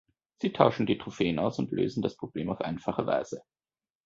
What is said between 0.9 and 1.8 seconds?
Trophäen aus und